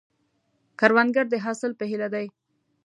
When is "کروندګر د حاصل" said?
0.79-1.71